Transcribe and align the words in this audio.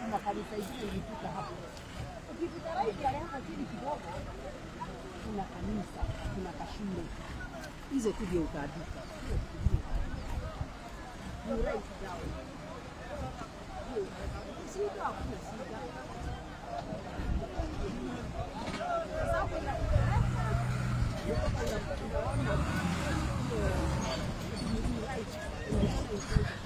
kuna 0.00 0.18
kanisa 0.18 0.52
ingine 0.56 0.82
ilipita 0.92 1.28
hapo. 1.36 1.54
Ukipita 2.32 2.70
right 2.78 3.00
ya 3.02 3.10
hapo 3.10 3.36
chini 3.46 3.64
kidogo, 3.70 4.08
kuna 5.24 5.44
kanisa, 5.52 6.00
kuna 6.34 6.50
kashule. 6.58 7.04
Hizo 7.92 8.10
tu 8.12 8.22
ndio 8.26 8.40
utaandika. 8.42 9.00
Hiyo 9.24 9.36
tu 9.48 9.56
ndio 9.64 9.78
utaandika. 9.78 10.14
You 26.04 26.63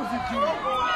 tofauti 0.00 0.90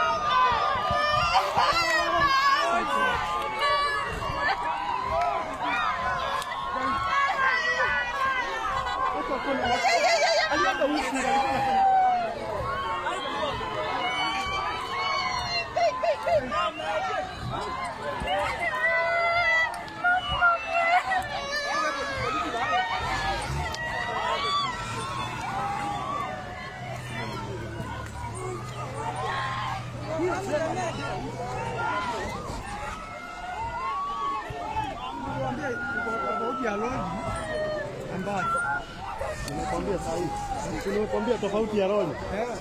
Nimekwambia. 40.87 41.39
Tofauti 41.39 41.79
ya 41.79 41.87
lori. 41.89 42.09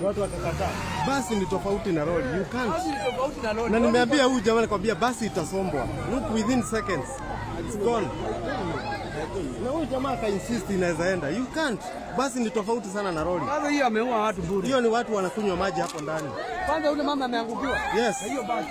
Watu 0.04 0.20
watakataa. 0.20 0.70
Basi 1.06 1.36
ni 1.36 1.46
tofauti 1.46 1.92
na 1.92 2.04
lori. 2.04 2.24
You 2.38 2.44
can't. 2.44 3.70
na. 3.70 3.78
Nimeambia 3.80 4.24
huyu 4.24 4.40
jamaa 4.40 4.60
nikwambia 4.60 4.94
basi 4.94 5.26
itasombwa. 5.26 5.86
Look 6.14 6.34
within 6.34 6.62
seconds. 6.62 7.08
It's 7.68 7.78
gone. 7.78 8.08
Na 9.64 9.70
huyu 9.70 9.86
jamaa 9.86 10.10
akainsist 10.12 10.70
inaweza 10.70 11.10
enda. 11.10 11.28
You 11.28 11.46
can't. 11.46 11.80
Basi 12.16 12.40
ni 12.40 12.50
tofauti 12.50 12.88
sana 12.88 13.12
na 13.12 13.24
lori. 13.24 13.44
Kwanza 13.46 13.70
hiyo 13.70 13.86
ameua 13.86 14.20
watu 14.20 14.42
bure. 14.42 14.66
Hiyo 14.66 14.80
ni 14.80 14.88
watu 14.88 15.14
wanakunywa 15.14 15.56
maji 15.56 15.80
hapo 15.80 16.00
ndani. 16.00 16.28
Kwanza 16.66 16.88
yule 16.90 17.02
mama 17.02 17.24
ameangukiwa. 17.24 17.78
Yes. 17.98 18.16
Hiyo 18.28 18.42
basi. 18.42 18.68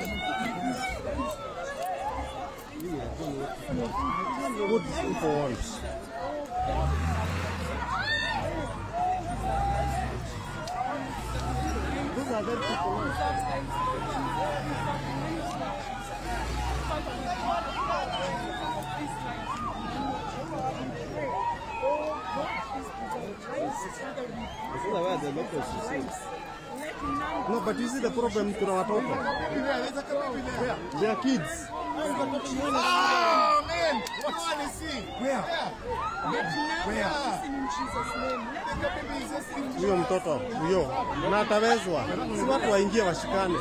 Good 4.69 4.83
people 4.83 5.27
want. 5.27 5.59
Those 12.16 12.31
are 12.35 12.44
people. 12.44 14.03
No, 27.49 27.59
but 27.66 27.77
you 27.79 27.88
see 27.89 27.99
the 27.99 28.09
problem 28.11 28.53
kuna 28.53 28.71
watoto. 28.73 29.13
They 30.99 31.07
are 31.07 31.16
kids. 31.21 31.67
Huyo 39.79 39.97
mtoto 39.97 40.33
huyo 40.59 40.88
na 41.31 41.39
atawezwa, 41.39 42.03
si 42.35 42.41
watu 42.41 42.71
waingie 42.71 43.01
washikane. 43.01 43.55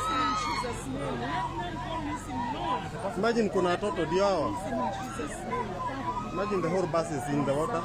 Imagine 3.17 3.49
kuna 3.49 3.69
watoto 3.69 4.05
ndio 4.05 4.25
hao. 4.25 4.55
Imagine 6.33 6.61
the 6.63 6.69
whole 6.69 6.87
bus 6.87 7.11
is 7.11 7.29
in 7.29 7.45
the 7.45 7.53
water. 7.53 7.79